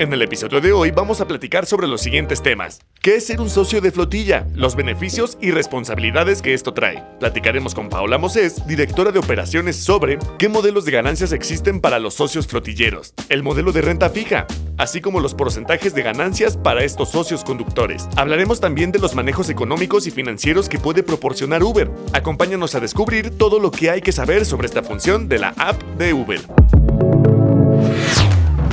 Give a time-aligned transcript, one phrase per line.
[0.00, 2.78] En el episodio de hoy vamos a platicar sobre los siguientes temas.
[3.02, 4.46] ¿Qué es ser un socio de flotilla?
[4.54, 7.02] Los beneficios y responsabilidades que esto trae.
[7.18, 12.14] Platicaremos con Paola Mosés, directora de operaciones, sobre qué modelos de ganancias existen para los
[12.14, 17.10] socios flotilleros, el modelo de renta fija, así como los porcentajes de ganancias para estos
[17.10, 18.08] socios conductores.
[18.14, 21.90] Hablaremos también de los manejos económicos y financieros que puede proporcionar Uber.
[22.12, 25.82] Acompáñanos a descubrir todo lo que hay que saber sobre esta función de la app
[25.98, 26.40] de Uber.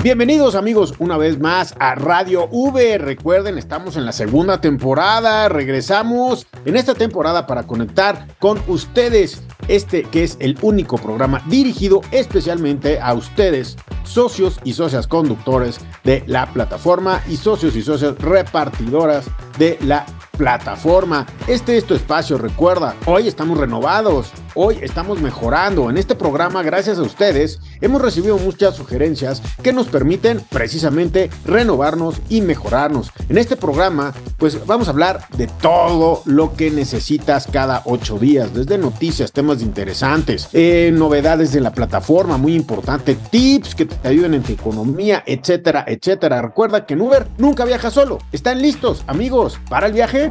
[0.06, 3.00] Bienvenidos amigos una vez más a Radio V.
[3.00, 5.50] Recuerden, estamos en la segunda temporada.
[5.50, 9.42] Regresamos en esta temporada para conectar con ustedes.
[9.68, 16.24] Este que es el único programa dirigido especialmente a ustedes, socios y socias conductores de
[16.28, 19.26] la plataforma y socios y socias repartidoras
[19.58, 20.06] de la
[20.38, 21.26] plataforma.
[21.48, 25.90] Este es tu espacio, recuerda, hoy estamos renovados, hoy estamos mejorando.
[25.90, 32.16] En este programa, gracias a ustedes, hemos recibido muchas sugerencias que nos permiten precisamente renovarnos
[32.30, 33.12] y mejorarnos.
[33.30, 38.54] En este programa, pues vamos a hablar de todo lo que necesitas cada ocho días,
[38.54, 44.34] desde noticias, temas interesantes, eh, novedades de la plataforma, muy importante, tips que te ayuden
[44.34, 46.42] en tu economía, etcétera, etcétera.
[46.42, 48.20] Recuerda que en Uber nunca viaja solo.
[48.32, 50.30] ¿Están listos, amigos, para el viaje?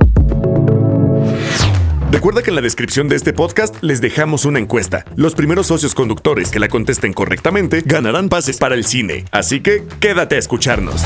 [2.14, 5.04] Recuerda que en la descripción de este podcast les dejamos una encuesta.
[5.16, 9.24] Los primeros socios conductores que la contesten correctamente ganarán pases para el cine.
[9.32, 11.02] Así que quédate a escucharnos.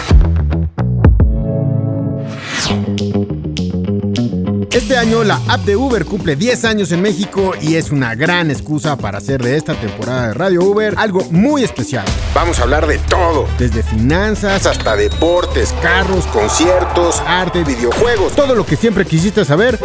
[4.71, 8.51] Este año la app de Uber cumple 10 años en México y es una gran
[8.51, 12.05] excusa para hacer de esta temporada de Radio Uber algo muy especial.
[12.35, 18.67] Vamos a hablar de todo, desde finanzas hasta deportes, carros, conciertos, arte, videojuegos, todo lo
[18.67, 19.79] que siempre quisiste saber.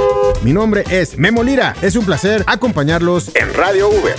[0.44, 4.16] Mi nombre es Memo Lira, es un placer acompañarlos en Radio Uber.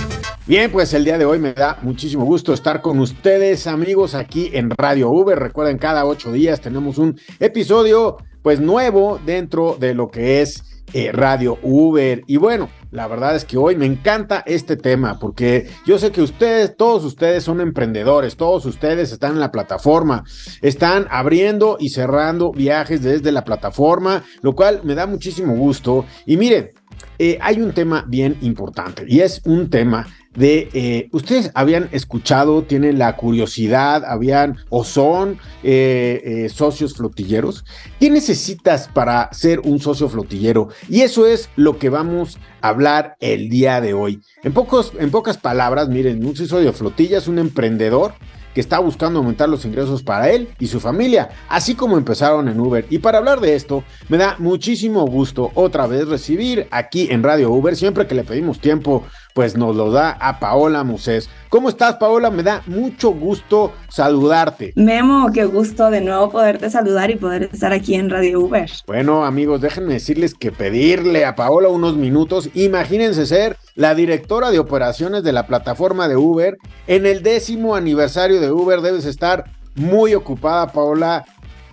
[0.46, 4.50] Bien, pues el día de hoy me da muchísimo gusto estar con ustedes, amigos, aquí
[4.54, 5.38] en Radio Uber.
[5.38, 11.10] Recuerden, cada ocho días tenemos un episodio, pues nuevo dentro de lo que es eh,
[11.12, 12.22] Radio Uber.
[12.26, 16.20] Y bueno, la verdad es que hoy me encanta este tema porque yo sé que
[16.20, 20.24] ustedes, todos ustedes son emprendedores, todos ustedes están en la plataforma,
[20.60, 26.04] están abriendo y cerrando viajes desde la plataforma, lo cual me da muchísimo gusto.
[26.26, 26.70] Y miren,
[27.18, 32.62] eh, hay un tema bien importante y es un tema de, eh, ustedes habían escuchado,
[32.62, 37.64] tienen la curiosidad, habían o son eh, eh, socios flotilleros.
[38.00, 40.68] ¿Qué necesitas para ser un socio flotillero?
[40.88, 44.20] Y eso es lo que vamos a hablar el día de hoy.
[44.42, 48.14] En, pocos, en pocas palabras, miren, un socio de flotilla es un emprendedor
[48.54, 52.60] que está buscando aumentar los ingresos para él y su familia, así como empezaron en
[52.60, 52.86] Uber.
[52.88, 57.50] Y para hablar de esto, me da muchísimo gusto otra vez recibir aquí en Radio
[57.50, 61.28] Uber, siempre que le pedimos tiempo, pues nos lo da a Paola Musés.
[61.50, 62.30] ¿Cómo estás, Paola?
[62.30, 64.72] Me da mucho gusto saludarte.
[64.76, 68.70] Memo, qué gusto de nuevo poderte saludar y poder estar aquí en Radio Uber.
[68.86, 72.48] Bueno, amigos, déjenme decirles que pedirle a Paola unos minutos.
[72.54, 76.56] Imagínense ser la directora de operaciones de la plataforma de Uber.
[76.86, 81.24] En el décimo aniversario de Uber debes estar muy ocupada, Paola.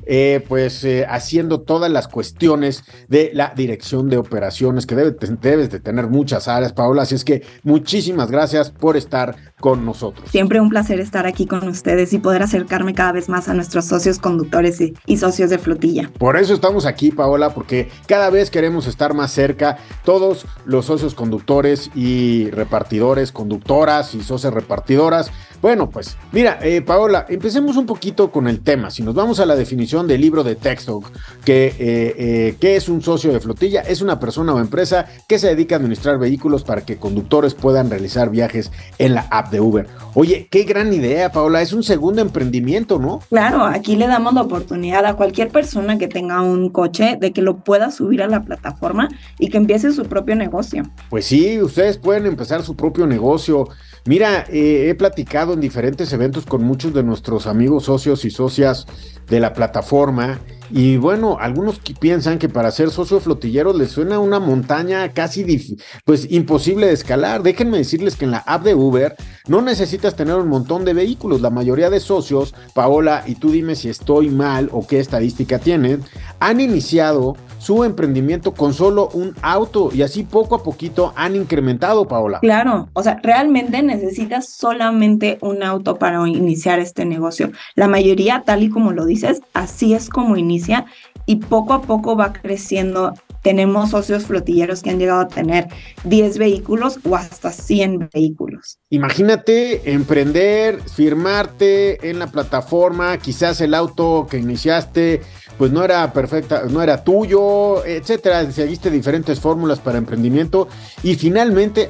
[0.06, 5.80] Eh, pues eh, haciendo todas las cuestiones de la dirección de operaciones, que debes de
[5.80, 7.04] tener muchas áreas, Paola.
[7.04, 10.30] Así es que muchísimas gracias por estar con nosotros.
[10.30, 13.86] Siempre un placer estar aquí con ustedes y poder acercarme cada vez más a nuestros
[13.86, 16.10] socios conductores y, y socios de flotilla.
[16.18, 21.14] Por eso estamos aquí, Paola, porque cada vez queremos estar más cerca, todos los socios
[21.14, 28.32] conductores y repartidores, conductoras y socios repartidoras bueno, pues mira, eh, Paola, empecemos un poquito
[28.32, 28.90] con el tema.
[28.90, 31.02] Si nos vamos a la definición del libro de texto,
[31.44, 33.82] que eh, eh, ¿qué es un socio de flotilla?
[33.82, 37.90] Es una persona o empresa que se dedica a administrar vehículos para que conductores puedan
[37.90, 39.88] realizar viajes en la app de Uber.
[40.14, 41.62] Oye, qué gran idea, Paola.
[41.62, 43.20] Es un segundo emprendimiento, ¿no?
[43.30, 47.42] Claro, aquí le damos la oportunidad a cualquier persona que tenga un coche de que
[47.42, 49.10] lo pueda subir a la plataforma
[49.40, 50.84] y que empiece su propio negocio.
[51.10, 53.68] Pues sí, ustedes pueden empezar su propio negocio.
[54.06, 58.88] Mira, eh, he platicado en diferentes eventos con muchos de nuestros amigos socios y socias
[59.30, 60.40] de la plataforma
[60.74, 66.32] y bueno, algunos piensan que para ser socio flotillero les suena una montaña casi pues
[66.32, 67.44] imposible de escalar.
[67.44, 69.16] Déjenme decirles que en la app de Uber
[69.48, 71.42] no necesitas tener un montón de vehículos.
[71.42, 76.04] La mayoría de socios, Paola, y tú dime si estoy mal o qué estadística tienen,
[76.40, 82.08] han iniciado su emprendimiento con solo un auto y así poco a poquito han incrementado,
[82.08, 82.40] Paola.
[82.40, 87.52] Claro, o sea, realmente necesitas solamente un auto para iniciar este negocio.
[87.76, 90.86] La mayoría, tal y como lo dices, así es como inicia
[91.28, 95.68] y poco a poco va creciendo tenemos socios flotilleros que han llegado a tener
[96.04, 98.78] 10 vehículos o hasta 100 vehículos.
[98.90, 105.22] Imagínate emprender, firmarte en la plataforma, quizás el auto que iniciaste
[105.58, 110.68] pues no era perfecta, no era tuyo, etcétera, seguiste diferentes fórmulas para emprendimiento
[111.04, 111.90] y finalmente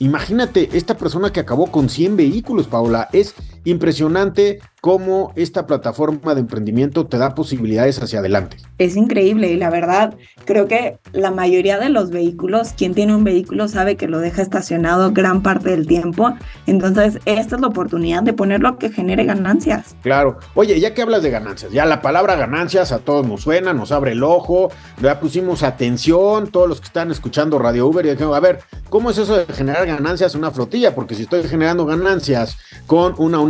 [0.00, 3.34] Imagínate, esta persona que acabó con 100 vehículos, Paula, es
[3.64, 8.56] impresionante cómo esta plataforma de emprendimiento te da posibilidades hacia adelante.
[8.78, 10.14] Es increíble y la verdad,
[10.46, 14.40] creo que la mayoría de los vehículos, quien tiene un vehículo sabe que lo deja
[14.40, 16.34] estacionado gran parte del tiempo.
[16.66, 19.94] Entonces, esta es la oportunidad de ponerlo que genere ganancias.
[20.02, 20.38] Claro.
[20.54, 23.92] Oye, ya que hablas de ganancias, ya la palabra ganancias a todos nos suena, nos
[23.92, 24.70] abre el ojo,
[25.02, 29.10] ya pusimos atención, todos los que están escuchando Radio Uber y dijimos, a ver, ¿cómo
[29.10, 30.94] es eso de generar ganancias en una flotilla?
[30.94, 33.40] Porque si estoy generando ganancias con una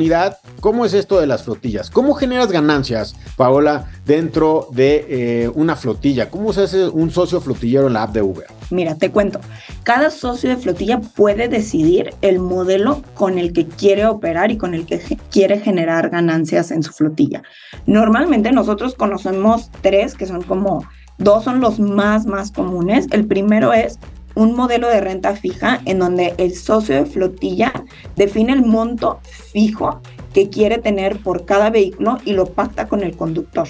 [0.60, 1.90] ¿cómo es esto de las flotillas.
[1.90, 6.30] ¿Cómo generas ganancias, Paola, dentro de eh, una flotilla?
[6.30, 8.46] ¿Cómo se hace un socio flotillero en la app de Uber?
[8.70, 9.40] Mira, te cuento.
[9.82, 14.74] Cada socio de flotilla puede decidir el modelo con el que quiere operar y con
[14.74, 15.00] el que
[15.30, 17.42] quiere generar ganancias en su flotilla.
[17.86, 20.84] Normalmente nosotros conocemos tres que son como,
[21.18, 23.06] dos son los más, más comunes.
[23.10, 23.98] El primero es
[24.40, 27.74] un modelo de renta fija en donde el socio de flotilla
[28.16, 29.20] define el monto
[29.52, 30.00] fijo
[30.32, 33.68] que quiere tener por cada vehículo y lo pacta con el conductor.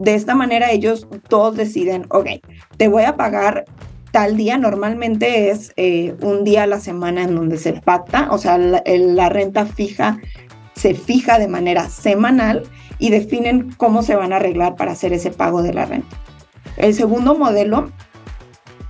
[0.00, 2.26] De esta manera ellos todos deciden, ok,
[2.76, 3.66] te voy a pagar
[4.10, 8.38] tal día, normalmente es eh, un día a la semana en donde se pacta, o
[8.38, 10.18] sea, la renta fija
[10.74, 12.64] se fija de manera semanal
[12.98, 16.16] y definen cómo se van a arreglar para hacer ese pago de la renta.
[16.76, 17.92] El segundo modelo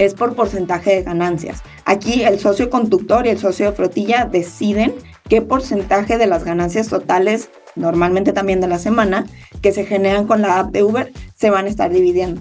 [0.00, 1.62] es por porcentaje de ganancias.
[1.84, 4.94] Aquí el socio conductor y el socio de flotilla deciden
[5.28, 9.26] qué porcentaje de las ganancias totales, normalmente también de la semana,
[9.60, 12.40] que se generan con la app de Uber, se van a estar dividiendo.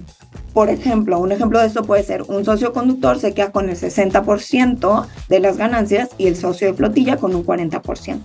[0.53, 3.75] Por ejemplo, un ejemplo de esto puede ser un socio conductor se queda con el
[3.75, 8.21] 60% de las ganancias y el socio de flotilla con un 40%.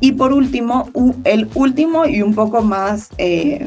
[0.00, 0.90] Y por último,
[1.22, 3.66] el último y un poco más eh,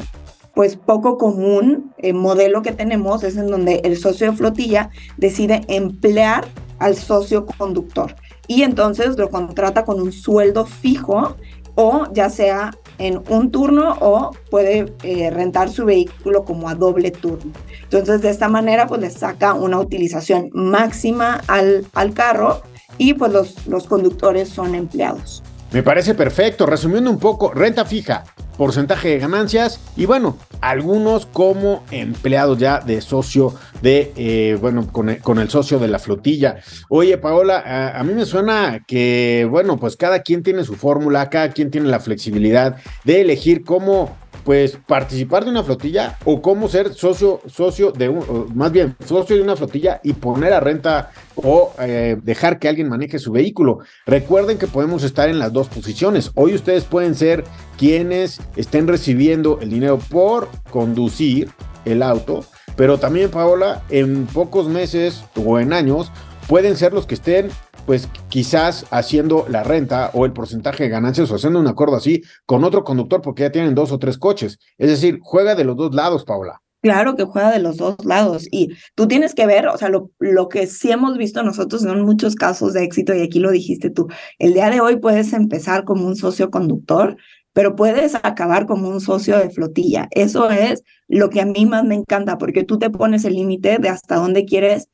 [0.54, 5.62] pues poco común el modelo que tenemos es en donde el socio de flotilla decide
[5.68, 6.44] emplear
[6.78, 8.14] al socio conductor
[8.46, 11.36] y entonces lo contrata con un sueldo fijo
[11.74, 17.10] o ya sea en un turno o puede eh, rentar su vehículo como a doble
[17.10, 17.52] turno.
[17.84, 22.62] Entonces de esta manera pues le saca una utilización máxima al, al carro
[22.98, 25.42] y pues los, los conductores son empleados.
[25.72, 26.66] Me parece perfecto.
[26.66, 28.24] Resumiendo un poco, renta fija,
[28.56, 35.38] porcentaje de ganancias y bueno, algunos como empleados ya de socio de, eh, bueno, con
[35.38, 36.56] el, socio de la flotilla.
[36.88, 41.50] Oye, Paola, a, mí me suena que, bueno, pues cada quien tiene su fórmula, cada
[41.50, 46.92] quien tiene la flexibilidad de elegir cómo pues participar de una flotilla o cómo ser
[46.94, 51.72] socio, socio de un, más bien socio de una flotilla y poner a renta o
[51.80, 53.80] eh, dejar que alguien maneje su vehículo.
[54.06, 56.30] Recuerden que podemos estar en las dos posiciones.
[56.34, 57.44] Hoy ustedes pueden ser
[57.78, 61.50] quienes estén recibiendo el dinero por conducir
[61.84, 62.44] el auto,
[62.76, 66.10] pero también Paola, en pocos meses o en años
[66.48, 67.50] pueden ser los que estén
[67.86, 72.22] pues quizás haciendo la renta o el porcentaje de ganancias o haciendo un acuerdo así
[72.46, 74.58] con otro conductor porque ya tienen dos o tres coches.
[74.78, 76.60] Es decir, juega de los dos lados, Paula.
[76.82, 80.10] Claro que juega de los dos lados y tú tienes que ver, o sea, lo,
[80.18, 83.88] lo que sí hemos visto nosotros son muchos casos de éxito y aquí lo dijiste
[83.88, 84.08] tú,
[84.40, 87.16] el día de hoy puedes empezar como un socio conductor,
[87.52, 90.08] pero puedes acabar como un socio de flotilla.
[90.10, 93.78] Eso es lo que a mí más me encanta porque tú te pones el límite
[93.78, 94.88] de hasta dónde quieres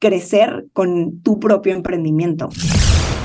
[0.00, 2.48] crecer con tu propio emprendimiento.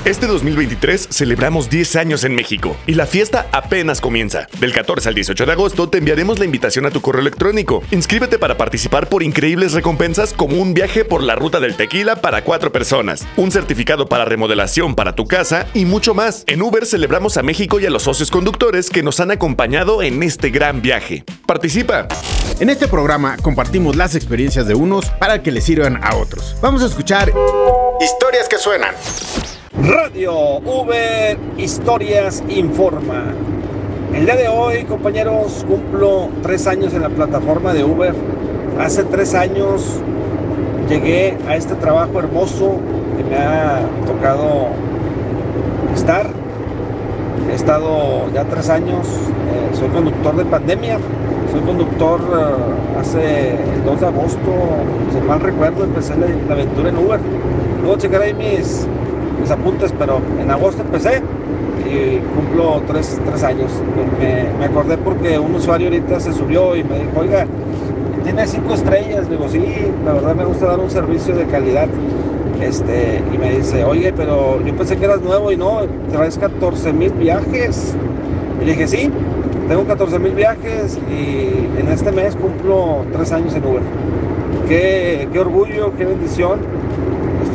[0.05, 4.47] Este 2023 celebramos 10 años en México y la fiesta apenas comienza.
[4.59, 7.81] Del 14 al 18 de agosto te enviaremos la invitación a tu correo electrónico.
[7.89, 12.43] Inscríbete para participar por increíbles recompensas como un viaje por la ruta del tequila para
[12.43, 16.43] cuatro personas, un certificado para remodelación para tu casa y mucho más.
[16.45, 20.21] En Uber celebramos a México y a los socios conductores que nos han acompañado en
[20.21, 21.23] este gran viaje.
[21.47, 22.07] Participa.
[22.59, 26.55] En este programa compartimos las experiencias de unos para que les sirvan a otros.
[26.61, 27.33] Vamos a escuchar
[27.99, 28.93] historias que suenan.
[29.83, 33.25] Radio Uber Historias Informa.
[34.13, 38.15] El día de hoy, compañeros, cumplo tres años en la plataforma de Uber.
[38.79, 39.99] Hace tres años
[40.87, 42.79] llegué a este trabajo hermoso
[43.17, 44.67] que me ha tocado
[45.93, 46.25] estar.
[47.51, 50.99] He estado ya tres años, eh, soy conductor de pandemia,
[51.51, 54.51] soy conductor eh, hace el 2 de agosto,
[55.11, 57.19] si mal recuerdo, empecé la, la aventura en Uber.
[57.81, 58.87] Luego checar mis,
[59.39, 61.21] mis apuntes, pero en agosto empecé
[61.85, 63.71] y cumplo tres, años.
[64.19, 67.45] Me, acordé porque un usuario ahorita se subió y me dijo, oiga,
[68.23, 69.29] tiene cinco estrellas.
[69.29, 69.63] Digo, sí,
[70.03, 71.87] la verdad me gusta dar un servicio de calidad.
[72.61, 76.93] Este, y me dice, oye, pero yo pensé que eras nuevo y no, traes 14
[76.93, 77.95] mil viajes.
[78.61, 79.11] Y dije, sí,
[79.67, 83.81] tengo 14 mil viajes y en este mes cumplo tres años en Uber.
[84.67, 86.59] Qué, qué orgullo, qué bendición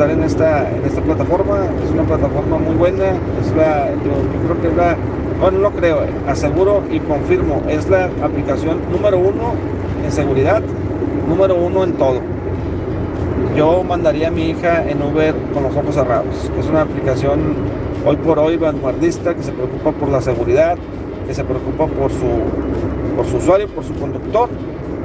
[0.00, 1.66] estar en esta, en esta plataforma.
[1.84, 3.04] Es una plataforma muy buena.
[3.40, 4.12] Es la, yo,
[4.46, 4.96] creo que es la,
[5.38, 9.54] bueno, no creo, aseguro y confirmo, es la aplicación número uno
[10.02, 10.62] en seguridad,
[11.28, 12.20] número uno en todo
[13.56, 16.50] yo mandaría a mi hija en Uber con los ojos cerrados.
[16.58, 17.54] Es una aplicación
[18.06, 20.78] hoy por hoy vanguardista que se preocupa por la seguridad,
[21.26, 24.48] que se preocupa por su, por su usuario, por su conductor.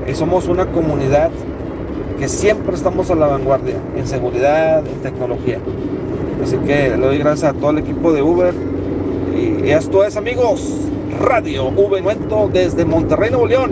[0.07, 1.31] Y somos una comunidad
[2.19, 5.59] que siempre estamos a la vanguardia en seguridad, en tecnología.
[6.43, 8.53] Así que le doy gracias a todo el equipo de Uber.
[9.35, 10.61] Y esto es, amigos,
[11.19, 13.71] Radio V Nuento desde Monterrey, Nuevo León.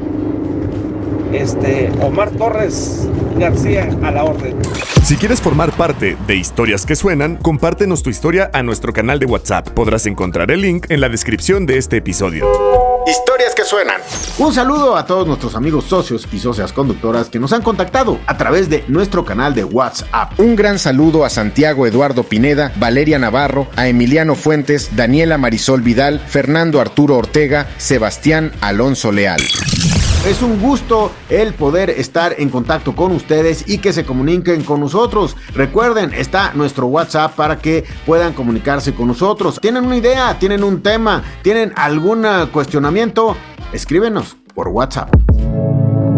[1.32, 3.08] Este, Omar Torres,
[3.40, 4.56] García a la orden.
[5.04, 9.26] Si quieres formar parte de Historias que Suenan, compártenos tu historia a nuestro canal de
[9.26, 9.70] WhatsApp.
[9.70, 12.93] Podrás encontrar el link en la descripción de este episodio.
[13.06, 14.00] Historias que suenan.
[14.38, 18.38] Un saludo a todos nuestros amigos socios y socias conductoras que nos han contactado a
[18.38, 20.40] través de nuestro canal de WhatsApp.
[20.40, 26.20] Un gran saludo a Santiago Eduardo Pineda, Valeria Navarro, a Emiliano Fuentes, Daniela Marisol Vidal,
[26.20, 29.42] Fernando Arturo Ortega, Sebastián Alonso Leal.
[30.26, 34.80] Es un gusto el poder estar en contacto con ustedes y que se comuniquen con
[34.80, 35.36] nosotros.
[35.54, 39.60] Recuerden, está nuestro WhatsApp para que puedan comunicarse con nosotros.
[39.60, 40.40] ¿Tienen una idea?
[40.40, 41.22] ¿Tienen un tema?
[41.42, 43.36] ¿Tienen algún cuestionamiento?
[43.74, 45.14] Escríbenos por WhatsApp.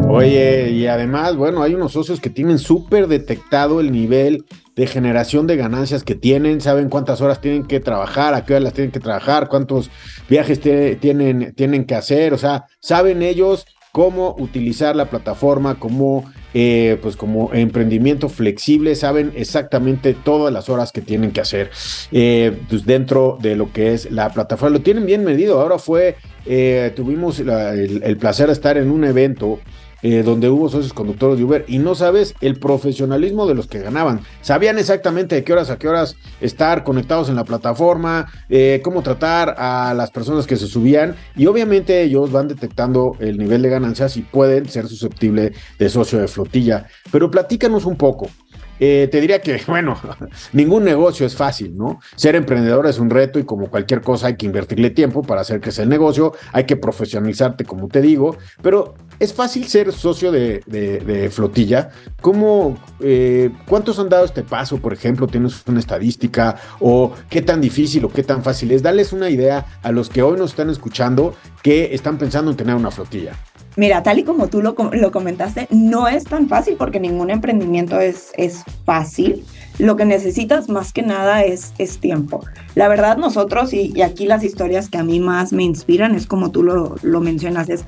[0.08, 4.46] Oye, y además, bueno, hay unos socios que tienen súper detectado el nivel
[4.76, 8.74] de generación de ganancias que tienen, saben cuántas horas tienen que trabajar, a qué horas
[8.74, 9.90] tienen que trabajar, cuántos
[10.30, 17.00] viajes tienen, tienen que hacer, o sea, saben ellos cómo utilizar la plataforma como, eh,
[17.02, 21.72] pues como emprendimiento flexible, saben exactamente todas las horas que tienen que hacer
[22.12, 24.80] eh, pues dentro de lo que es la plataforma.
[24.80, 25.62] Lo tienen bien medido.
[25.62, 29.62] Ahora fue, eh, tuvimos el, placer de estar en un evento
[30.08, 33.80] eh, donde hubo socios conductores de Uber y no sabes el profesionalismo de los que
[33.80, 34.20] ganaban.
[34.42, 39.02] Sabían exactamente de qué horas a qué horas estar conectados en la plataforma, eh, cómo
[39.02, 43.70] tratar a las personas que se subían y obviamente ellos van detectando el nivel de
[43.70, 46.86] ganancias y pueden ser susceptibles de socio de flotilla.
[47.12, 48.30] Pero platícanos un poco.
[48.80, 49.98] Eh, te diría que, bueno,
[50.54, 52.00] ningún negocio es fácil, ¿no?
[52.16, 55.62] Ser emprendedor es un reto y como cualquier cosa hay que invertirle tiempo para hacer
[55.62, 60.32] que sea el negocio, hay que profesionalizarte, como te digo, pero es fácil ser socio
[60.32, 61.90] de, flotilla.
[62.22, 65.28] ¿Cómo, eh, ¿Cuántos han dado este paso, por ejemplo?
[65.28, 66.56] ¿Tienes una estadística?
[66.80, 68.82] ¿O qué tan difícil o qué tan fácil es?
[68.84, 72.76] Darles una idea a los que hoy nos están escuchando que están pensando en tener
[72.76, 73.34] una flotilla.
[73.78, 78.32] Mira, tal y como tú lo, comentaste, no es tan fácil porque ningún emprendimiento es,
[78.86, 79.44] fácil.
[79.80, 82.42] Lo que necesitas más que nada es, tiempo.
[82.76, 86.26] La verdad, nosotros, y, y, aquí las historias que a mí más me inspiran, es
[86.26, 87.84] como tú lo, lo mencionas, es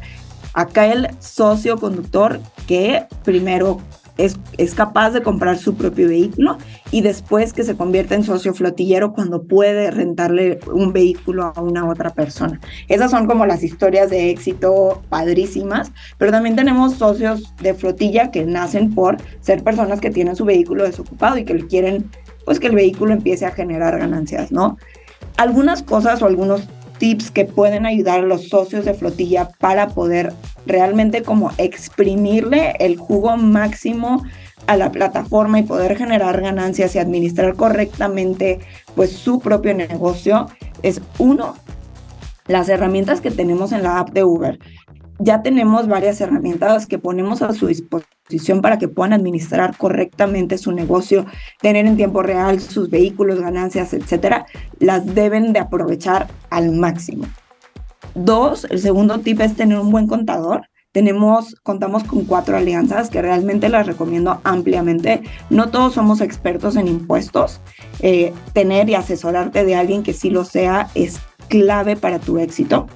[0.57, 3.79] acá el socio conductor que primero
[4.17, 4.39] es,
[4.73, 6.57] capaz de comprar su propio vehículo
[6.89, 11.87] y después que se convierte en socio flotillero cuando puede rentarle un vehículo a una
[11.87, 12.59] otra persona.
[12.87, 18.43] Esas son como las historias de éxito padrísimas, pero también tenemos socios de flotilla que
[18.43, 22.09] nacen por ser personas que tienen su vehículo desocupado y que quieren
[22.45, 24.77] pues que el vehículo empiece a generar ganancias, ¿no?
[25.37, 30.33] Algunas cosas o algunos tips que pueden ayudar a los socios de flotilla para poder
[30.65, 34.23] realmente como exprimirle el jugo máximo
[34.67, 38.59] a la plataforma y poder generar ganancias y administrar correctamente
[38.95, 40.47] pues su propio negocio
[40.83, 41.55] es uno
[42.47, 44.59] las herramientas que tenemos en la app de Uber
[45.19, 50.71] ya tenemos varias herramientas que ponemos a su disposición para que puedan administrar correctamente su
[50.71, 51.25] negocio,
[51.61, 54.45] tener en tiempo real sus vehículos, ganancias, etcétera,
[54.79, 57.25] las deben de aprovechar al máximo.
[58.15, 60.67] Dos, el segundo tip es tener un buen contador.
[60.91, 65.21] Tenemos, contamos con cuatro alianzas que realmente las recomiendo ampliamente.
[65.49, 67.61] No todos somos expertos en impuestos.
[67.99, 71.19] Eh, tener y asesorarte de alguien que sí lo sea es
[71.49, 72.87] clave para tu éxito.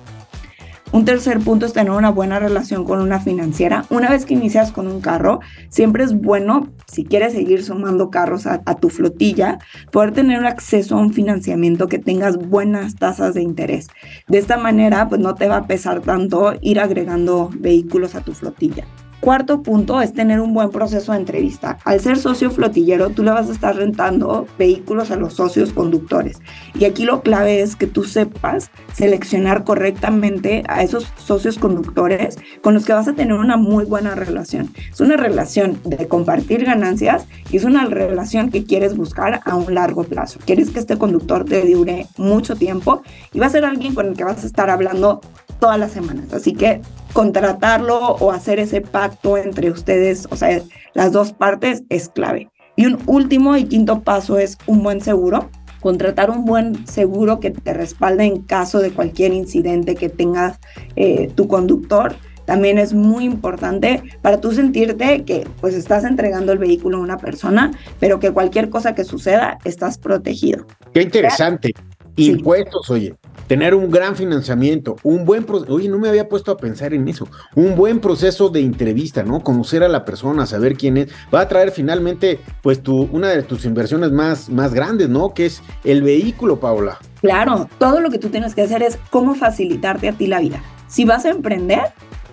[0.94, 3.86] Un tercer punto es tener una buena relación con una financiera.
[3.90, 8.46] Una vez que inicias con un carro, siempre es bueno, si quieres seguir sumando carros
[8.46, 9.60] a, tu flotilla,
[9.94, 13.88] poder tener acceso a un financiamiento que tengas buenas tasas de interés.
[14.28, 18.34] De esta manera, pues no te va a pesar tanto ir agregando vehículos a tu
[18.34, 18.86] flotilla.
[19.22, 21.78] Cuarto punto es tener un buen proceso de entrevista.
[21.86, 26.42] Al ser socio flotillero, tú le vas a estar rentando vehículos a los socios conductores.
[26.74, 32.74] Y aquí lo clave es que tú sepas seleccionar correctamente a esos socios conductores con
[32.74, 34.74] los que vas a tener una muy buena relación.
[34.92, 39.76] Es una relación de compartir ganancias y es una relación que quieres buscar a un
[39.76, 40.40] largo plazo.
[40.44, 44.18] Quieres que este conductor te dure mucho tiempo y va a ser alguien con el
[44.18, 45.22] que vas a estar hablando
[45.60, 46.34] todas las semanas.
[46.34, 46.82] Así que
[47.14, 50.62] contratarlo o hacer ese pacto entre ustedes, o sea,
[50.94, 52.50] las dos partes es clave.
[52.76, 55.50] Y un último y quinto paso es un buen seguro.
[55.82, 60.60] Contratar un buen seguro que te respalde en caso de cualquier incidente que tengas
[60.96, 62.16] eh, tu conductor.
[62.46, 67.18] También es muy importante para tú sentirte que pues estás entregando el vehículo a una
[67.18, 70.66] persona, pero que cualquier cosa que suceda estás protegido.
[70.94, 71.74] Qué interesante.
[72.16, 73.16] Impuestos, oye
[73.52, 77.10] tener un gran financiamiento, un buen proceso, oye, no me había puesto a pensar en
[77.10, 79.44] eso, un buen proceso de entrevista, ¿no?
[79.44, 83.44] Conocer a la persona, saber quién es, va a traer finalmente, pues, tu, una de
[83.44, 85.34] tus inversiones más, más grandes, ¿no?
[85.34, 86.98] Que es el vehículo, Paola.
[87.20, 90.64] Claro, todo lo que tú tienes que hacer es cómo facilitarte a ti la vida.
[90.88, 91.82] Si vas a emprender,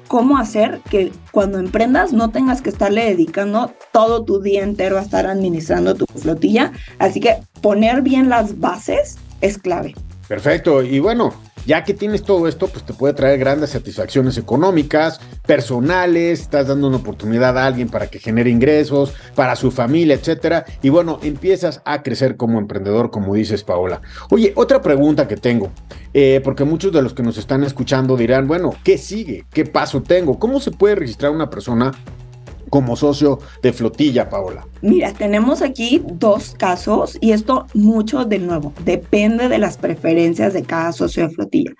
[0.06, 5.02] cómo hacer que cuando emprendas no tengas que estarle dedicando todo tu día entero a
[5.02, 6.70] estar administrando tu flotilla.
[7.00, 9.96] Así que poner bien las bases es clave.
[10.28, 10.82] Perfecto.
[10.82, 11.32] Y bueno,
[11.66, 16.88] ya que tienes todo esto, pues te puede traer grandes satisfacciones económicas, personales, estás dando
[16.88, 20.64] una oportunidad a alguien para que genere ingresos, para su familia, etcétera.
[20.82, 24.02] Y bueno, empiezas a crecer como emprendedor, como dices, Paola.
[24.30, 25.70] Oye, otra pregunta que tengo,
[26.12, 29.46] eh, porque muchos de los que nos están escuchando dirán, bueno, ¿qué sigue?
[29.50, 30.38] ¿Qué paso tengo?
[30.38, 31.92] ¿Cómo se puede registrar una persona
[32.68, 34.66] como socio de flotilla, Paola?
[34.82, 40.62] Mira, tenemos aquí dos casos y esto mucho de nuevo, depende de las preferencias de
[40.62, 41.72] cada socio de flotilla.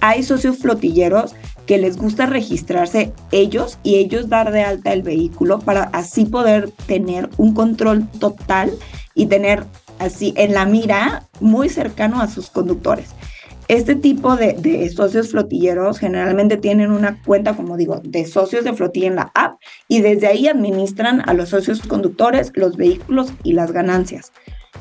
[0.00, 1.34] Hay socios flotilleros
[1.66, 6.70] que les gusta registrarse ellos y ellos dar de alta el vehículo para así poder
[6.86, 8.72] tener un control total
[9.14, 9.64] y tener
[9.98, 13.10] así en la mira muy cercano a sus conductores.
[13.70, 19.06] Este tipo de, socios flotilleros generalmente tienen una cuenta, como digo, de socios de flotilla
[19.06, 23.70] en la app y desde ahí administran a los socios conductores, los vehículos y las
[23.70, 24.32] ganancias.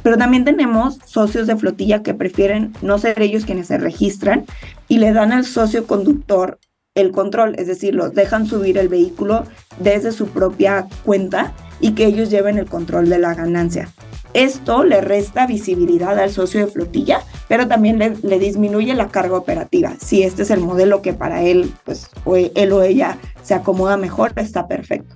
[0.02, 4.48] Pero también tenemos socios de flotilla que prefieren no ser ellos quienes se registran
[4.88, 6.58] y le dan al socio conductor
[6.96, 9.44] el control, es decir, los dejan subir el vehículo
[9.80, 13.94] desde su propia cuenta y que ellos lleven el control de la ganancia.
[14.34, 19.94] Esto le resta visibilidad al socio de flotilla, pero también le, disminuye la carga operativa.
[20.00, 23.98] Si este es el modelo que para él, pues, o él o ella se acomoda
[23.98, 25.16] mejor, está perfecto.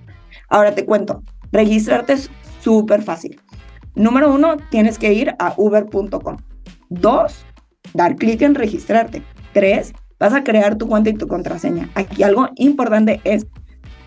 [0.49, 1.21] Ahora te cuento,
[1.51, 3.39] registrarte es súper fácil.
[3.95, 6.37] Número uno, tienes que ir a uber.com.
[6.89, 7.45] Dos,
[7.93, 9.21] dar clic en registrarte.
[9.53, 11.89] Tres, vas a crear tu cuenta y tu contraseña.
[11.93, 13.45] Aquí algo importante es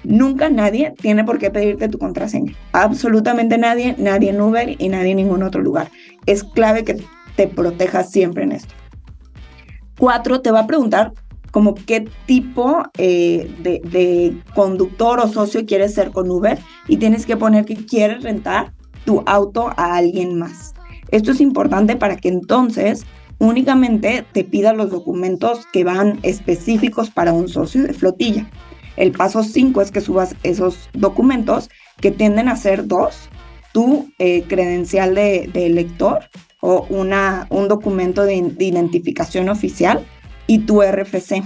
[0.07, 2.53] Nunca nadie tiene por qué pedirte tu contraseña.
[2.73, 5.90] Absolutamente nadie, nadie en Uber y nadie en ningún otro lugar.
[6.27, 7.03] Es clave que
[7.35, 8.73] te protejas siempre en esto.
[9.99, 11.12] Cuatro, te va a preguntar
[11.51, 17.27] como qué tipo eh, de, de, conductor o socio quieres ser con Uber y tienes
[17.27, 18.73] que poner que quieres rentar
[19.05, 20.75] tu auto a alguien más.
[21.11, 23.07] Esto es importante para que entonces
[23.38, 28.47] únicamente te pida los documentos que van específicos para un socio de flotilla.
[28.97, 33.29] El paso 5 es que subas esos documentos que tienden a ser dos,
[33.73, 36.21] tu eh, credencial de, de, lector
[36.61, 40.05] o una, un documento de, identificación oficial
[40.47, 41.43] y tu RFC.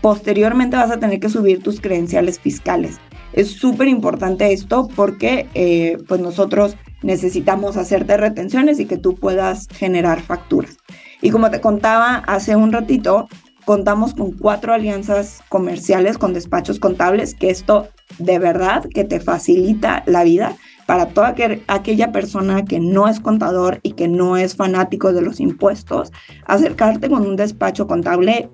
[0.00, 2.98] Posteriormente vas a tener que subir tus credenciales fiscales.
[3.32, 9.68] Es súper importante esto porque eh, pues nosotros necesitamos hacerte retenciones y que tú puedas
[9.68, 10.76] generar facturas.
[11.22, 13.28] Y como te contaba hace un ratito,
[13.66, 20.04] contamos con cuatro alianzas comerciales con despachos contables, que esto de verdad que te facilita
[20.06, 21.34] la vida para toda
[21.66, 26.12] aquella persona que no es contador y que no es fanático de los impuestos,
[26.46, 28.48] acercarte con un despacho contable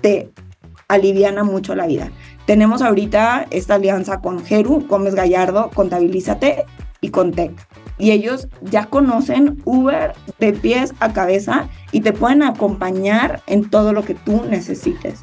[0.00, 0.32] te
[0.88, 2.10] aliviana mucho la vida.
[2.44, 6.64] Tenemos ahorita esta alianza con Geru, Gómez Gallardo, Contabilízate
[7.00, 7.52] y Contec
[7.98, 13.92] y ellos ya conocen Uber de pies a cabeza y te pueden acompañar en todo
[13.92, 15.20] lo que tú necesites.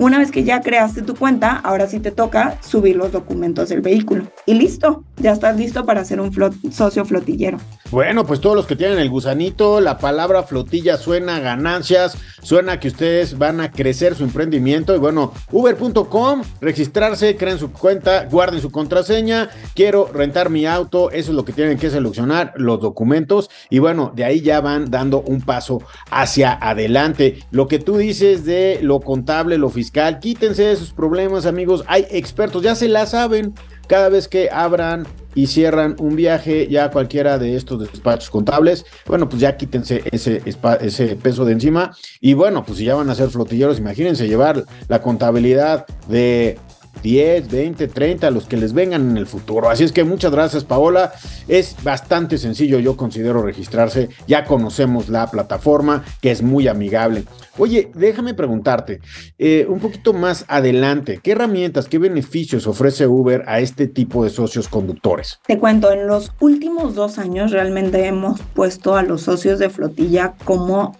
[0.00, 3.80] Una vez que ya creaste tu cuenta, ahora sí te toca subir los documentos del
[3.80, 4.28] vehículo.
[4.46, 6.32] Y listo, ya estás listo para ser un
[6.70, 7.58] socio flotillero.
[7.90, 12.80] Bueno, pues todos los que tienen el gusanito, la palabra flotilla suena a ganancias, suena
[12.80, 14.94] que ustedes van a crecer su emprendimiento.
[14.94, 19.48] Y bueno, uber.com, registrarse, creen su cuenta, guarden su contraseña.
[19.74, 23.48] Quiero rentar mi auto, eso es lo que tienen que seleccionar, los documentos.
[23.70, 27.38] Y bueno, de ahí ya van dando un paso hacia adelante.
[27.50, 31.84] Lo que tú dices de lo contable, lo fiscal, quítense esos problemas, amigos.
[31.86, 33.54] Hay expertos, ya se la saben.
[33.88, 39.28] Cada vez que abran y cierran un viaje ya cualquiera de estos despachos contables, bueno,
[39.28, 41.96] pues ya quítense ese, ese peso de encima.
[42.20, 46.58] Y bueno, pues si ya van a ser flotilleros, imagínense llevar la contabilidad de
[47.02, 49.70] 10, 20, 30, los que les vengan en el futuro.
[49.70, 51.12] Así es que muchas gracias Paola.
[51.46, 54.08] Es bastante sencillo, yo considero registrarse.
[54.26, 57.24] Ya conocemos la plataforma que es muy amigable.
[57.58, 59.00] Oye, déjame preguntarte,
[59.36, 64.30] eh, un poquito más adelante, ¿qué herramientas, qué beneficios ofrece Uber a este tipo de
[64.30, 65.40] socios conductores?
[65.44, 70.34] Te cuento, en los últimos dos años realmente hemos puesto a los socios de flotilla
[70.44, 70.96] como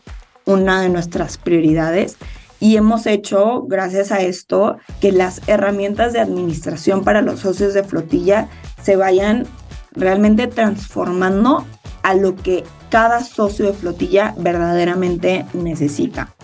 [0.47, 2.17] una de nuestras prioridades
[2.61, 7.85] y hemos hecho, gracias a esto, que las herramientas de administración para los socios de
[7.85, 8.49] flotilla
[8.83, 9.47] se vayan
[9.93, 11.65] realmente transformando
[12.03, 16.35] a lo que cada socio de flotilla verdaderamente necesita.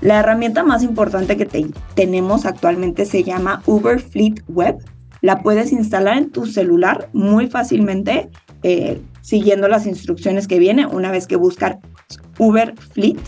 [0.00, 4.78] La herramienta más importante que tenemos actualmente se llama Uber Fleet Web.
[5.20, 8.28] La puedes instalar en tu celular muy fácilmente
[8.64, 11.78] eh, siguiendo las instrucciones que viene una vez que buscar
[12.38, 13.20] Uber Fleet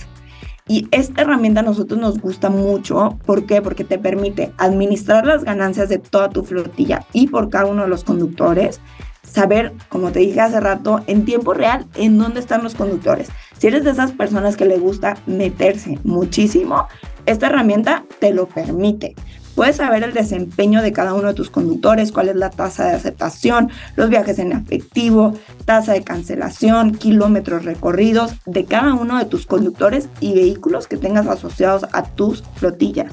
[0.66, 3.18] y esta herramienta a nosotros nos gusta mucho.
[3.26, 3.60] ¿Por qué?
[3.60, 7.88] Porque te permite administrar las ganancias de toda tu flotilla y por cada uno de
[7.88, 8.80] los conductores.
[9.22, 13.28] Saber, como te dije hace rato, en tiempo real, en dónde están los conductores.
[13.58, 16.88] Si eres de esas personas que le gusta meterse muchísimo,
[17.26, 19.14] esta herramienta te lo permite.
[19.54, 22.94] Puedes saber el desempeño de cada uno de tus conductores, cuál es la tasa de
[22.94, 29.46] aceptación, los viajes en efectivo, tasa de cancelación, kilómetros recorridos de cada uno de tus
[29.46, 33.12] conductores y vehículos que tengas asociados a tus flotillas.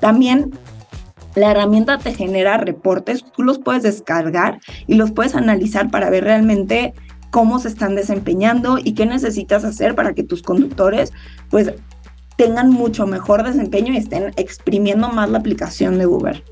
[0.00, 0.50] También
[1.34, 6.24] la herramienta te genera reportes, tú los puedes descargar y los puedes analizar para ver
[6.24, 6.94] realmente
[7.30, 11.12] cómo se están desempeñando y qué necesitas hacer para que tus conductores
[11.50, 11.74] pues
[12.36, 16.42] tengan mucho mejor desempeño y estén exprimiendo más la aplicación de Uber.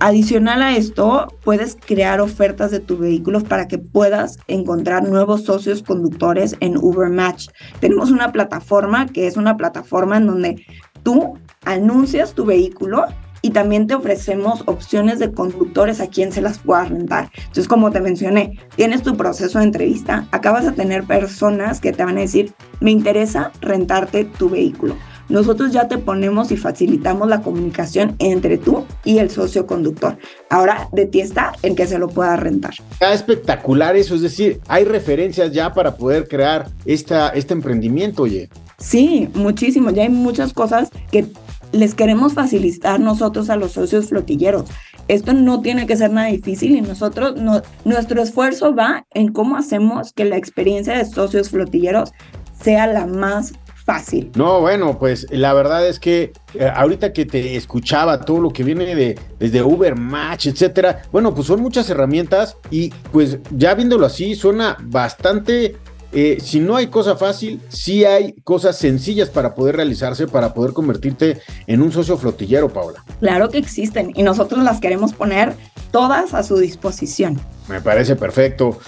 [0.00, 5.82] Adicional a esto, puedes crear ofertas de tu vehículo para que puedas encontrar nuevos socios
[5.82, 7.48] conductores en Uber Match.
[7.80, 10.66] Tenemos una plataforma que es una plataforma en donde
[11.04, 13.06] tú anuncias tu vehículo
[13.44, 17.30] y también te ofrecemos opciones de conductores a quien se las pueda rentar.
[17.36, 22.02] Entonces, como te mencioné, tienes tu proceso de entrevista, acabas de tener personas que te
[22.02, 24.96] van a decir, me interesa rentarte tu vehículo.
[25.28, 30.16] Nosotros ya te ponemos y facilitamos la comunicación entre tú y el socio conductor.
[30.48, 32.72] Ahora de ti está el que se lo pueda rentar.
[32.92, 38.48] Está espectacular eso, es decir, hay referencias ya para poder crear esta, este emprendimiento, oye.
[38.78, 39.90] Sí, muchísimo.
[39.90, 41.26] Ya hay muchas cosas que
[41.74, 44.64] les queremos facilitar nosotros a los socios flotilleros.
[45.08, 49.56] Esto no tiene que ser nada difícil y nosotros, no, nuestro esfuerzo va en cómo
[49.56, 52.12] hacemos que la experiencia de socios flotilleros
[52.58, 53.52] sea la más
[53.84, 54.30] fácil.
[54.34, 58.64] No, bueno, pues la verdad es que eh, ahorita que te escuchaba todo lo que
[58.64, 64.06] viene de desde Uber Match, etcétera, bueno, pues son muchas herramientas y pues ya viéndolo
[64.06, 65.76] así suena bastante
[66.14, 70.72] eh, si no hay cosa fácil, sí hay cosas sencillas para poder realizarse, para poder
[70.72, 73.04] convertirte en un socio flotillero, Paula.
[73.20, 75.54] Claro que existen y nosotros las queremos poner
[75.90, 77.40] todas a su disposición.
[77.68, 78.78] Me parece perfecto.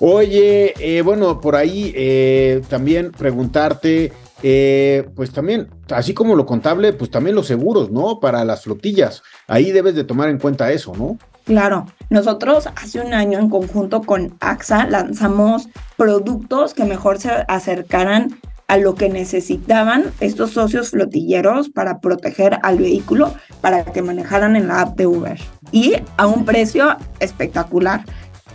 [0.00, 4.12] Oye, eh, bueno, por ahí eh, también preguntarte,
[5.14, 8.20] pues también, así como lo contable, pues también los seguros, ¿no?
[8.20, 9.22] Para las flotillas.
[9.46, 11.18] Ahí debes de tomar en cuenta eso, ¿no?
[11.44, 18.40] Claro, nosotros hace un año en conjunto con AXA lanzamos productos que mejor se acercaran
[18.66, 24.68] a lo que necesitaban estos socios flotilleros para proteger al vehículo para que manejaran en
[24.68, 25.38] la app de Uber.
[25.70, 28.04] Y a un precio espectacular,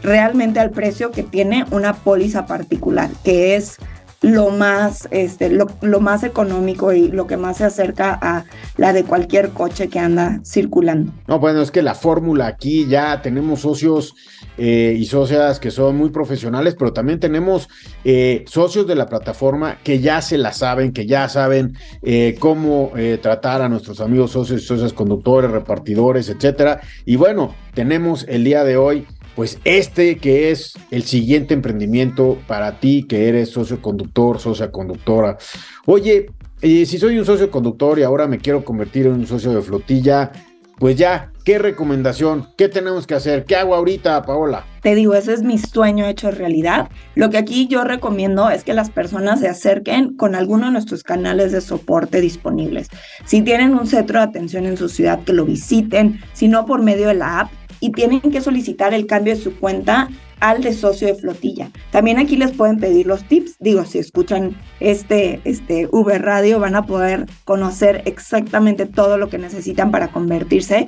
[0.02, 3.78] realmente al precio que tiene una póliza particular, que es
[4.22, 9.04] lo más, este, lo, más económico y lo que más se acerca a la de
[9.04, 11.14] cualquier coche que anda circulando.
[11.28, 14.16] No, bueno, es que la fórmula aquí ya tenemos socios
[14.58, 17.70] eh, y socias que son muy profesionales, pero también tenemos
[18.04, 22.92] eh, socios de la plataforma que ya se la saben, que ya saben eh, cómo
[23.22, 26.82] tratar a nuestros amigos socios y socias conductores, repartidores, etcétera.
[27.06, 29.08] Y bueno, tenemos el día de hoy
[29.40, 35.38] pues este que es el siguiente emprendimiento para ti que eres socio conductor, socia conductora.
[35.86, 36.26] Oye,
[36.62, 40.34] si soy un socio conductor y ahora me quiero convertir en un socio de flotilla,
[40.78, 42.50] pues ya, ¿qué recomendación?
[42.58, 43.46] ¿Qué tenemos que hacer?
[43.46, 44.66] ¿Qué hago ahorita, Paola?
[44.82, 46.90] te digo, ese es mi sueño hecho realidad.
[47.16, 51.04] Lo que aquí yo recomiendo es que las personas se acerquen con alguno de nuestros
[51.04, 52.90] canales de soporte disponibles.
[53.26, 56.82] Si tienen un centro de atención en su ciudad, que lo visiten, si no por
[56.82, 60.74] medio de la app, y tienen que solicitar el cambio de su cuenta al de
[60.74, 61.70] socio de flotilla.
[61.92, 63.58] También aquí les pueden pedir los tips.
[63.60, 69.38] Digo, si escuchan este, este Uber Radio van a poder conocer exactamente todo lo que
[69.38, 70.88] necesitan para convertirse.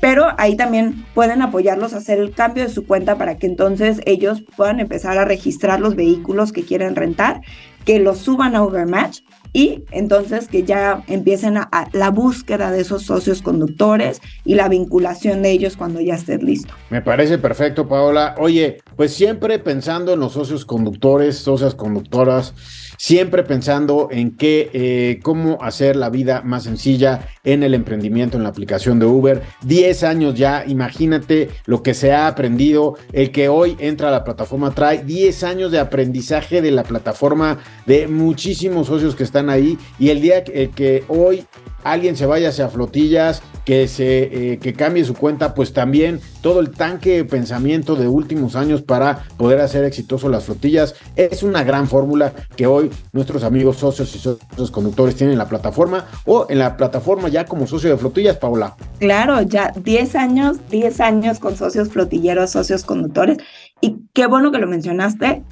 [0.00, 4.00] Pero ahí también pueden apoyarlos a hacer el cambio de su cuenta para que entonces
[4.04, 7.40] ellos puedan empezar a registrar los vehículos que quieren rentar,
[7.84, 9.20] que los suban a Ubermatch
[9.52, 15.42] y entonces que ya empiecen a, la búsqueda de esos socios conductores y la vinculación
[15.42, 16.72] de ellos cuando ya estés listo.
[16.90, 18.34] Me parece perfecto, Paola.
[18.38, 22.54] Oye, pues siempre pensando en los socios conductores, socias conductoras,
[22.96, 28.44] siempre pensando en qué, eh, cómo hacer la vida más sencilla en el emprendimiento, en
[28.44, 29.42] la aplicación de Uber.
[29.62, 34.24] Diez años ya, imagínate lo que se ha aprendido, el que hoy entra a la
[34.24, 39.78] plataforma trae diez años de aprendizaje de la plataforma de muchísimos socios que están ahí
[39.98, 41.44] y el día que hoy
[41.84, 46.60] alguien se vaya hacia flotillas, que, se, eh, que cambie su cuenta, pues también todo
[46.60, 50.94] el tanque de pensamiento de últimos años para poder hacer exitoso las flotillas.
[51.16, 55.48] Es una gran fórmula que hoy nuestros amigos socios y socios conductores tienen en la
[55.48, 58.76] plataforma o en la plataforma ya como socio de flotillas, Paula.
[58.98, 63.38] Claro, ya 10 años, 10 años con socios flotilleros, socios conductores.
[63.80, 65.42] Y qué bueno que lo mencionaste,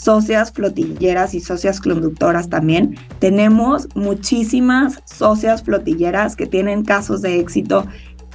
[0.00, 2.96] socias flotilleras y socias conductoras también.
[3.18, 7.86] Tenemos muchísimas socias flotilleras que tienen casos de éxito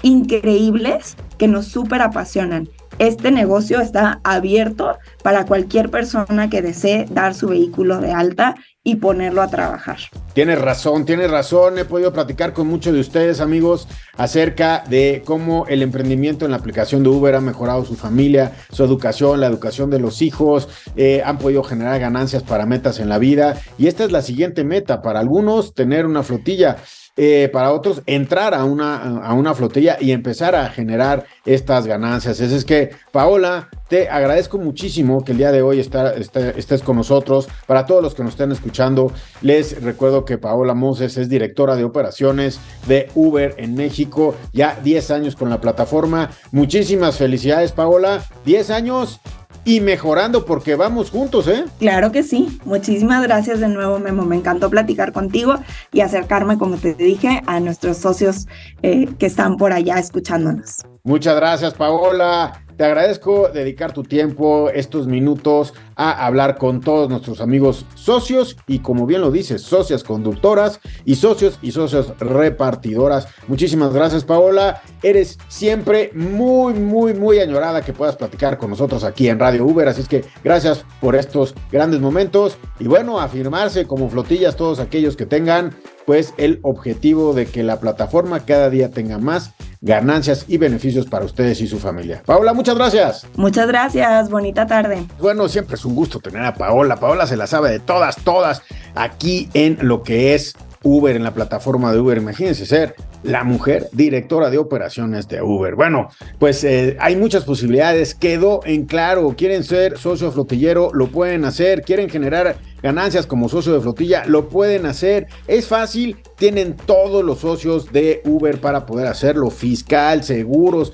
[0.03, 7.33] increíbles que nos súper apasionan este negocio está abierto para cualquier persona que desee dar
[7.33, 8.55] su vehículo de alta
[8.87, 9.97] y ponerlo a trabajar.
[10.33, 11.79] Tienes razón, tienes razón.
[11.79, 16.57] He podido platicar con muchos de ustedes, amigos, acerca de cómo el emprendimiento en la
[16.57, 21.23] aplicación de Uber ha mejorado su familia, su educación, la educación de los hijos, eh,
[21.25, 23.59] han podido generar ganancias para metas en la vida.
[23.79, 26.77] Y esta es la siguiente meta para algunos, tener una flotilla.
[27.17, 32.41] Eh, para otros entrar a una, a una flotilla y empezar a generar estas ganancias.
[32.41, 37.47] Es, que, Paola, te agradezco muchísimo que el día de hoy estés con nosotros.
[37.67, 41.85] Para todos los que nos estén escuchando, les recuerdo que Paola Moses es directora de
[41.85, 46.31] operaciones de Uber en México, ya 10 años con la plataforma.
[46.51, 48.25] Muchísimas felicidades, Paola.
[48.43, 49.21] 10 años
[49.65, 51.65] y mejorando porque vamos juntos, ¿eh?
[51.79, 52.59] Claro que sí.
[52.63, 54.23] Muchísimas gracias de nuevo, Memo.
[54.23, 55.55] Me encantó platicar contigo
[55.91, 58.47] y acercarme, como te dije, a nuestros socios
[58.83, 60.83] eh, que están por allá escuchándonos.
[61.03, 62.61] Muchas gracias, Paola.
[62.77, 68.79] Te agradezco dedicar tu tiempo, estos minutos, a hablar con todos nuestros amigos socios y,
[68.79, 73.27] como bien lo dices, socias conductoras y socios y socias repartidoras.
[73.47, 74.81] Muchísimas gracias, Paola.
[75.01, 79.87] Eres siempre muy, muy, muy añorada que puedas platicar con nosotros aquí en Radio Uber.
[79.87, 85.15] Así es que gracias por estos grandes momentos y bueno, afirmarse como flotillas todos aquellos
[85.15, 90.57] que tengan pues el objetivo de que la plataforma cada día tenga más ganancias y
[90.57, 92.23] beneficios para ustedes y su familia.
[92.25, 93.27] Paola, muchas gracias.
[93.35, 95.05] Muchas gracias, bonita tarde.
[95.19, 96.97] Bueno, siempre es un gusto tener a Paola.
[96.97, 98.61] Paola se la sabe de todas, todas,
[98.95, 102.17] aquí en lo que es Uber, en la plataforma de Uber.
[102.17, 105.75] Imagínense ser la mujer directora de operaciones de Uber.
[105.75, 106.09] Bueno,
[106.39, 108.15] pues eh, hay muchas posibilidades.
[108.15, 113.73] Quedó en claro, quieren ser socio flotillero, lo pueden hacer, quieren generar ganancias como socio
[113.73, 115.25] de flotilla, lo pueden hacer.
[115.47, 120.93] Es fácil, tienen todos los socios de Uber para poder hacerlo, fiscal, seguros,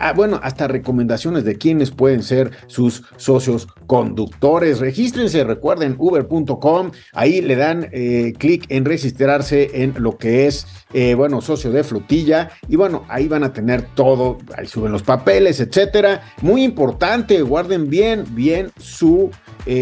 [0.00, 4.80] ah, bueno, hasta recomendaciones de quienes pueden ser sus socios conductores.
[4.80, 11.14] Regístrense, recuerden, uber.com, ahí le dan eh, clic en registrarse en lo que es, eh,
[11.14, 15.60] bueno, socio de flotilla y bueno, ahí van a tener todo, ahí suben los papeles,
[15.60, 16.22] etcétera.
[16.42, 19.30] Muy importante, guarden bien, bien su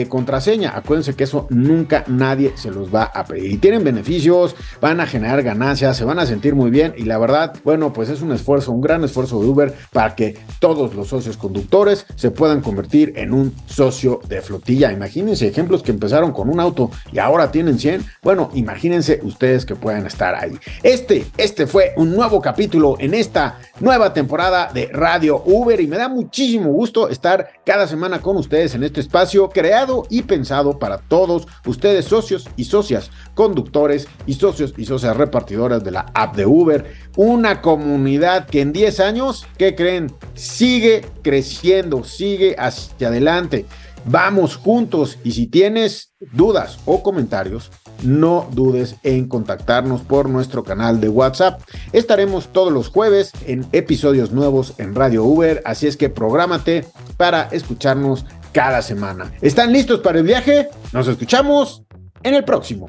[0.09, 0.77] contraseña.
[0.77, 3.53] Acuérdense que eso nunca nadie se los va a pedir.
[3.53, 7.19] Y tienen beneficios, van a generar ganancias, se van a sentir muy bien y la
[7.19, 11.09] verdad, bueno, pues es un esfuerzo, un gran esfuerzo de Uber para que todos los
[11.09, 14.93] socios conductores se puedan convertir en un socio de flotilla.
[14.93, 18.05] Imagínense ejemplos que empezaron con un auto y ahora tienen 100.
[18.23, 20.59] Bueno, imagínense ustedes que puedan estar ahí.
[20.99, 25.97] Este, este fue un nuevo capítulo en esta nueva temporada de Radio Uber y me
[25.97, 30.99] da muchísimo gusto estar cada semana con ustedes en este espacio creado y pensado para
[30.99, 36.47] todos ustedes socios y socias, conductores y socios y socias repartidoras de la app de
[36.47, 36.93] Uber.
[37.17, 40.13] Una comunidad que en 10 años, ¿qué creen?
[40.35, 43.67] Sigue creciendo, sigue hacia adelante.
[44.05, 47.71] Vamos juntos y si tienes dudas o comentarios,
[48.03, 51.61] no dudes en contactarnos por nuestro canal de WhatsApp.
[51.93, 56.85] Estaremos todos los jueves en episodios nuevos en Radio Uber, así es que prográmate
[57.17, 59.33] para escucharnos cada semana.
[59.41, 60.69] ¿Están listos para el viaje?
[60.93, 61.83] Nos escuchamos
[62.23, 62.89] en el próximo.